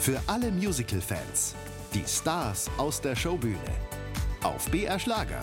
[0.00, 1.54] Für alle Musical-Fans.
[1.92, 3.58] Die Stars aus der Showbühne.
[4.42, 5.42] Auf BR Schlager.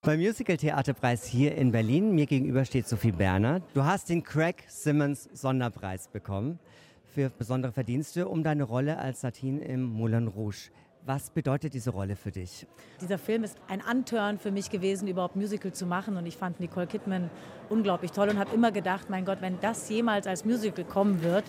[0.00, 3.60] Beim Musical Theaterpreis hier in Berlin, mir gegenüber steht Sophie Berner.
[3.74, 6.58] Du hast den Craig Simmons Sonderpreis bekommen
[7.04, 10.70] für besondere Verdienste um deine Rolle als Satin im Moulin Rouge.
[11.06, 12.66] Was bedeutet diese Rolle für dich?
[13.02, 16.16] Dieser Film ist ein Anturn für mich gewesen, überhaupt Musical zu machen.
[16.16, 17.28] Und ich fand Nicole Kidman
[17.68, 21.44] unglaublich toll und habe immer gedacht, mein Gott, wenn das jemals als Musical kommen wird,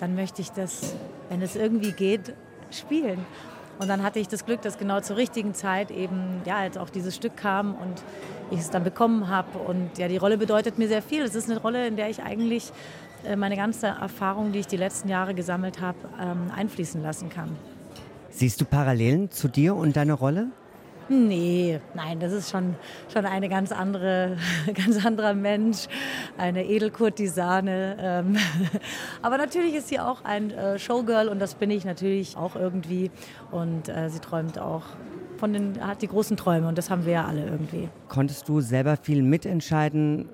[0.00, 0.94] dann möchte ich das,
[1.28, 2.34] wenn es irgendwie geht,
[2.70, 3.26] spielen.
[3.78, 6.88] Und dann hatte ich das Glück, dass genau zur richtigen Zeit eben, ja, als auch
[6.88, 8.02] dieses Stück kam und
[8.50, 9.58] ich es dann bekommen habe.
[9.58, 11.24] Und ja, die Rolle bedeutet mir sehr viel.
[11.24, 12.72] Es ist eine Rolle, in der ich eigentlich
[13.26, 17.54] äh, meine ganze Erfahrung, die ich die letzten Jahre gesammelt habe, ähm, einfließen lassen kann.
[18.36, 20.48] Siehst du Parallelen zu dir und deiner Rolle?
[21.08, 22.74] Nee, nein, das ist schon,
[23.12, 24.36] schon eine ganz andere,
[24.74, 25.86] ganz anderer Mensch,
[26.36, 27.96] eine Edelkurtisane.
[28.00, 28.36] Ähm,
[29.22, 33.12] aber natürlich ist sie auch ein äh, Showgirl und das bin ich natürlich auch irgendwie.
[33.52, 34.82] Und äh, sie träumt auch
[35.36, 37.88] von den, hat die großen Träume und das haben wir ja alle irgendwie.
[38.08, 40.28] Konntest du selber viel mitentscheiden,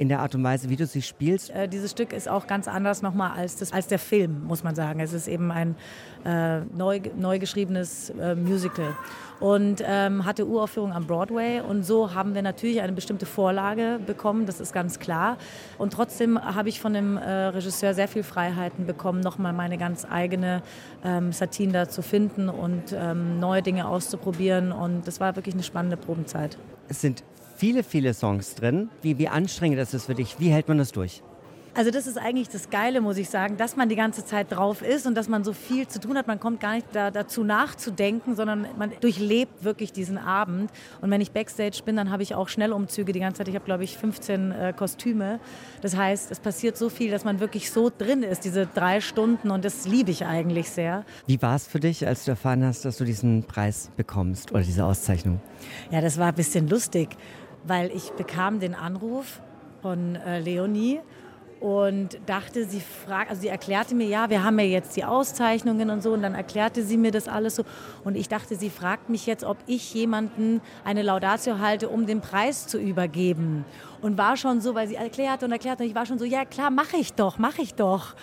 [0.00, 1.50] in der Art und Weise, wie du sie spielst?
[1.50, 4.74] Äh, dieses Stück ist auch ganz anders nochmal als, das, als der Film, muss man
[4.74, 4.98] sagen.
[4.98, 5.76] Es ist eben ein
[6.24, 8.96] äh, neu, neu geschriebenes äh, Musical
[9.40, 11.60] und ähm, hatte Uraufführung am Broadway.
[11.60, 15.36] Und so haben wir natürlich eine bestimmte Vorlage bekommen, das ist ganz klar.
[15.76, 20.06] Und trotzdem habe ich von dem äh, Regisseur sehr viel Freiheiten bekommen, nochmal meine ganz
[20.10, 20.62] eigene
[21.04, 24.72] ähm, Satin da zu finden und ähm, neue Dinge auszuprobieren.
[24.72, 26.56] Und das war wirklich eine spannende Probenzeit.
[26.88, 27.22] Es sind
[27.60, 28.88] viele, viele Songs drin.
[29.02, 30.36] Wie, wie anstrengend ist es für dich?
[30.38, 31.22] Wie hält man das durch?
[31.74, 34.82] Also das ist eigentlich das Geile, muss ich sagen, dass man die ganze Zeit drauf
[34.82, 36.26] ist und dass man so viel zu tun hat.
[36.26, 40.70] Man kommt gar nicht da, dazu nachzudenken, sondern man durchlebt wirklich diesen Abend.
[41.00, 43.48] Und wenn ich Backstage bin, dann habe ich auch Schnellumzüge die ganze Zeit.
[43.48, 45.38] Ich habe, glaube ich, 15 äh, Kostüme.
[45.82, 49.50] Das heißt, es passiert so viel, dass man wirklich so drin ist, diese drei Stunden.
[49.50, 51.04] Und das liebe ich eigentlich sehr.
[51.26, 54.62] Wie war es für dich, als du erfahren hast, dass du diesen Preis bekommst oder
[54.62, 55.40] diese Auszeichnung?
[55.90, 57.16] Ja, das war ein bisschen lustig
[57.64, 59.40] weil ich bekam den Anruf
[59.82, 61.00] von äh, Leonie
[61.60, 65.90] und dachte, sie fragt, also sie erklärte mir, ja, wir haben ja jetzt die Auszeichnungen
[65.90, 67.64] und so, und dann erklärte sie mir das alles so.
[68.02, 72.22] Und ich dachte, sie fragt mich jetzt, ob ich jemanden eine Laudatio halte, um den
[72.22, 73.66] Preis zu übergeben.
[74.00, 76.46] Und war schon so, weil sie erklärte und erklärte, und ich war schon so, ja
[76.46, 78.14] klar, mache ich doch, mache ich doch.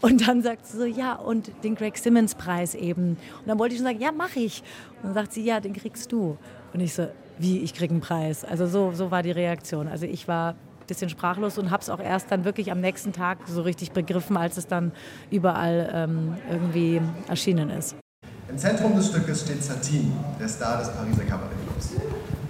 [0.00, 3.10] Und dann sagt sie so, ja, und den Greg Simmons Preis eben.
[3.40, 4.62] Und dann wollte ich schon sagen, ja, mache ich.
[5.02, 6.38] Und dann sagt sie, ja, den kriegst du.
[6.72, 7.08] Und ich so,
[7.40, 8.44] wie, ich kriege einen Preis.
[8.44, 9.88] Also so, so war die Reaktion.
[9.88, 13.12] Also ich war ein bisschen sprachlos und habe es auch erst dann wirklich am nächsten
[13.12, 14.92] Tag so richtig begriffen, als es dann
[15.30, 17.96] überall ähm, irgendwie erschienen ist.
[18.48, 21.94] Im Zentrum des Stückes steht Satine, der Star des Pariser Kabarettclubs.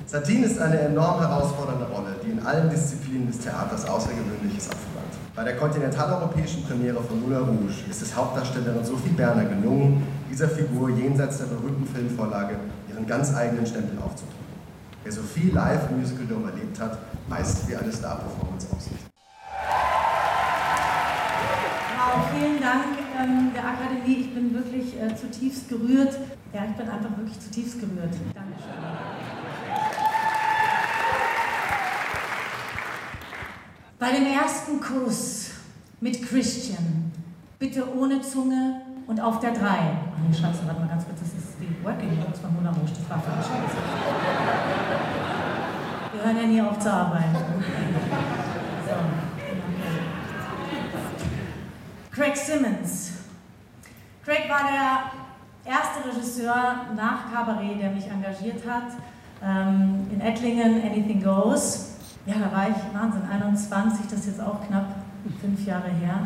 [0.07, 5.15] Satine ist eine enorm herausfordernde Rolle, die in allen Disziplinen des Theaters Außergewöhnliches abverlangt.
[5.37, 10.91] Bei der kontinentaleuropäischen Premiere von Moulin Rouge ist es Hauptdarstellerin Sophie Berner gelungen, dieser Figur
[10.91, 12.57] jenseits der berühmten Filmvorlage
[12.89, 14.40] ihren ganz eigenen Stempel aufzudrücken.
[15.03, 18.99] Wer so viel live im Musical Dome erlebt hat, weiß, wie eine Star-Performance aussieht.
[21.97, 24.21] Wow, vielen Dank ähm, der Akademie.
[24.21, 26.19] Ich bin wirklich äh, zutiefst gerührt.
[26.53, 28.15] Ja, ich bin einfach wirklich zutiefst gerührt.
[28.35, 28.71] Dankeschön.
[33.99, 35.51] Bei dem ersten Kuss
[36.01, 37.13] mit Christian,
[37.59, 39.61] bitte ohne Zunge und auf der 3.
[39.61, 41.50] Ach nee, Scheiße, warte mal ganz kurz, das ist
[41.83, 43.77] Working Notes von Mona Rouge, das war Scheiße.
[46.13, 47.37] Wir hören ja nie auf zu arbeiten.
[48.87, 48.95] So.
[52.11, 53.13] Craig Simmons.
[54.25, 58.93] Craig war der erste Regisseur nach Cabaret, der mich engagiert hat.
[59.43, 61.97] Ähm, in Ettlingen, Anything Goes.
[62.27, 64.97] Ja, da war ich, Wahnsinn, 21, das ist jetzt auch knapp
[65.41, 66.21] fünf Jahre her.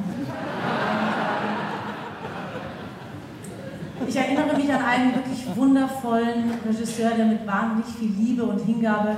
[4.06, 9.16] Ich erinnere mich an einen wirklich wundervollen Regisseur, der mit wahnsinnig viel Liebe und Hingabe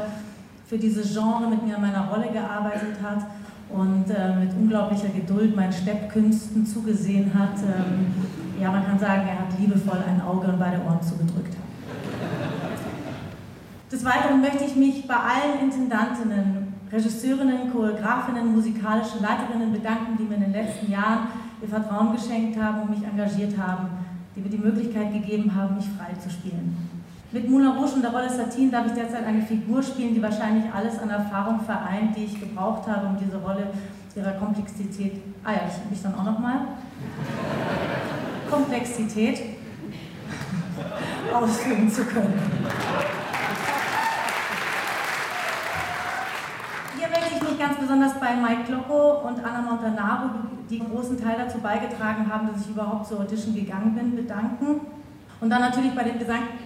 [0.67, 3.27] für dieses Genre mit mir an meiner Rolle gearbeitet hat
[3.69, 7.59] und äh, mit unglaublicher Geduld meinen Steppkünsten zugesehen hat.
[7.63, 8.15] Ähm,
[8.61, 11.57] ja, man kann sagen, er hat liebevoll ein Auge und beide Ohren zugedrückt.
[13.91, 20.37] Des Weiteren möchte ich mich bei allen Intendantinnen, Regisseurinnen, Choreografinnen, musikalischen Leiterinnen bedanken, die mir
[20.37, 21.29] in den letzten Jahren
[21.61, 23.89] ihr Vertrauen geschenkt haben und mich engagiert haben,
[24.37, 26.77] die mir die Möglichkeit gegeben haben, mich frei zu spielen.
[27.33, 30.73] Mit Moulin Rouge und der Rolle Satine darf ich derzeit eine Figur spielen, die wahrscheinlich
[30.73, 33.69] alles an Erfahrung vereint, die ich gebraucht habe, um diese Rolle
[34.15, 35.61] ihrer Komplexität, ah ja,
[35.93, 36.61] ich dann auch nochmal,
[38.51, 39.41] Komplexität
[41.35, 42.35] ausführen zu können.
[46.97, 50.31] Hier möchte ich ganz besonders bei Mike Glocco und Anna Montanaro,
[50.69, 54.81] die großen Teil dazu beigetragen haben, dass ich überhaupt zur Audition gegangen bin, bedanken.
[55.41, 56.19] Und dann natürlich bei dem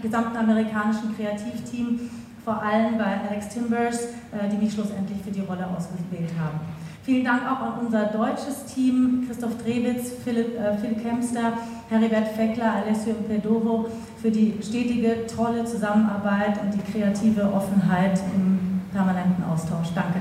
[0.03, 2.11] gesamten amerikanischen Kreativteam,
[2.45, 6.61] vor allem bei Alex Timbers, äh, die mich schlussendlich für die Rolle ausgewählt haben.
[7.03, 11.53] Vielen Dank auch an unser deutsches Team, Christoph Drewitz, Philipp, äh, Philipp Kempster,
[11.89, 13.87] Heribert Feckler, Alessio Pedoro,
[14.21, 19.89] für die stetige, tolle Zusammenarbeit und die kreative Offenheit im permanenten Austausch.
[19.95, 20.21] Danke.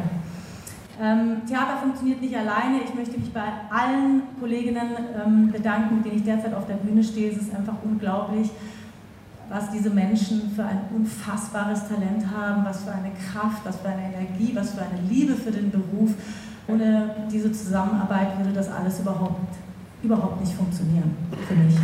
[1.01, 2.81] Ähm, Theater funktioniert nicht alleine.
[2.83, 4.89] Ich möchte mich bei allen Kolleginnen
[5.25, 7.31] ähm, bedanken, mit denen ich derzeit auf der Bühne stehe.
[7.31, 8.49] Es ist einfach unglaublich,
[9.49, 14.13] was diese Menschen für ein unfassbares Talent haben, was für eine Kraft, was für eine
[14.13, 16.11] Energie, was für eine Liebe für den Beruf.
[16.67, 19.55] Ohne diese Zusammenarbeit würde das alles überhaupt,
[20.03, 21.15] überhaupt nicht funktionieren
[21.47, 21.75] für mich.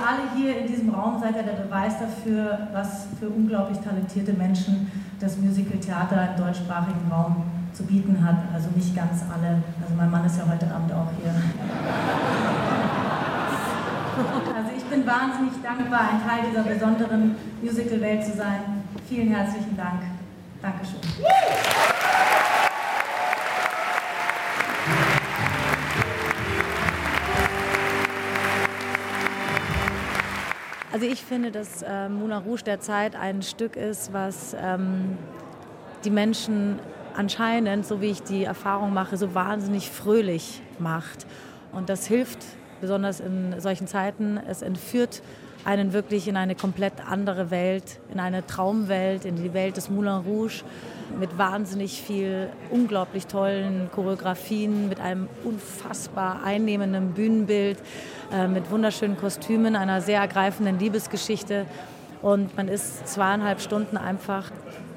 [0.00, 4.32] Ihr alle hier in diesem Raum seid ja der Beweis dafür, was für unglaublich talentierte
[4.32, 7.44] Menschen das Musical-Theater im deutschsprachigen Raum
[7.74, 8.36] zu bieten hat.
[8.54, 9.62] Also nicht ganz alle.
[9.82, 11.34] Also mein Mann ist ja heute Abend auch hier.
[14.20, 18.82] Also ich bin wahnsinnig dankbar, ein Teil dieser besonderen Musical-Welt zu sein.
[19.08, 20.02] Vielen herzlichen Dank.
[20.60, 21.00] Dankeschön.
[30.92, 35.16] Also ich finde, dass äh, Moulin Rouge derzeit ein Stück ist, was ähm,
[36.04, 36.80] die Menschen
[37.14, 41.26] anscheinend, so wie ich die Erfahrung mache, so wahnsinnig fröhlich macht.
[41.70, 42.38] Und das hilft
[42.80, 44.38] besonders in solchen Zeiten.
[44.48, 45.22] Es entführt
[45.64, 50.24] einen wirklich in eine komplett andere Welt, in eine Traumwelt, in die Welt des Moulin
[50.26, 50.62] Rouge
[51.18, 57.78] mit wahnsinnig viel unglaublich tollen Choreografien, mit einem unfassbar einnehmenden Bühnenbild,
[58.32, 61.66] äh, mit wunderschönen Kostümen, einer sehr ergreifenden Liebesgeschichte.
[62.22, 64.50] Und man ist zweieinhalb Stunden einfach,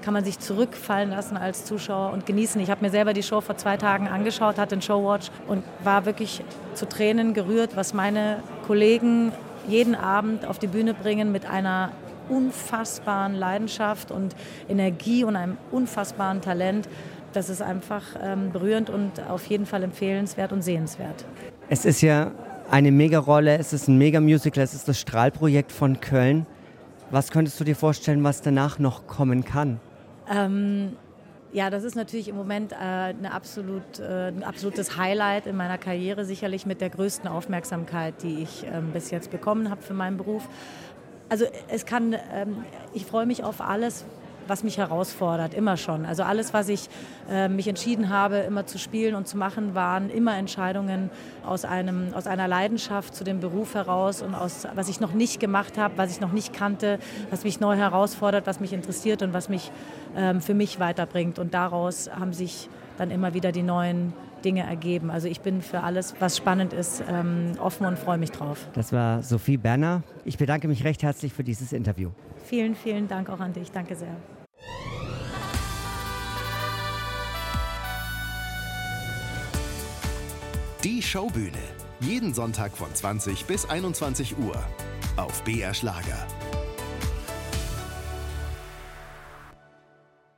[0.04, 2.60] kann man sich zurückfallen lassen als Zuschauer und genießen.
[2.62, 6.06] Ich habe mir selber die Show vor zwei Tagen angeschaut, hatte einen Showwatch und war
[6.06, 9.32] wirklich zu Tränen gerührt, was meine Kollegen
[9.68, 11.92] jeden Abend auf die Bühne bringen mit einer
[12.30, 14.36] unfassbaren Leidenschaft und
[14.68, 16.88] Energie und einem unfassbaren Talent.
[17.32, 21.26] Das ist einfach ähm, berührend und auf jeden Fall empfehlenswert und sehenswert.
[21.70, 22.32] Es ist ja
[22.70, 26.46] eine Mega-Rolle, es ist ein Mega-Musical, es ist das Strahlprojekt von Köln.
[27.10, 29.80] Was könntest du dir vorstellen, was danach noch kommen kann?
[30.34, 30.98] Ähm,
[31.52, 35.78] ja, das ist natürlich im Moment äh, eine absolut, äh, ein absolutes Highlight in meiner
[35.78, 40.18] Karriere, sicherlich mit der größten Aufmerksamkeit, die ich ähm, bis jetzt bekommen habe für meinen
[40.18, 40.48] Beruf.
[41.30, 44.06] Also es kann, ähm, ich freue mich auf alles,
[44.48, 46.06] was mich herausfordert, immer schon.
[46.06, 46.90] Also alles, was ich
[47.30, 51.10] äh, mich entschieden habe, immer zu spielen und zu machen, waren immer Entscheidungen
[51.46, 55.40] aus, einem, aus einer Leidenschaft zu dem Beruf heraus und aus, was ich noch nicht
[55.40, 57.00] gemacht habe, was ich noch nicht kannte,
[57.30, 59.72] was mich neu herausfordert, was mich interessiert und was mich
[60.16, 61.40] ähm, für mich weiterbringt.
[61.40, 64.14] Und daraus haben sich dann immer wieder die neuen
[64.44, 65.10] Dinge ergeben.
[65.10, 68.68] Also ich bin für alles, was spannend ist, ähm, offen und freue mich drauf.
[68.74, 70.04] Das war Sophie Berner.
[70.26, 72.12] Ich bedanke mich recht herzlich für dieses Interview.
[72.44, 73.72] Vielen, vielen Dank auch an dich.
[73.72, 74.16] Danke sehr.
[80.84, 81.64] Die Showbühne.
[82.02, 84.62] Jeden Sonntag von 20 bis 21 Uhr.
[85.16, 86.28] Auf BR Schlager.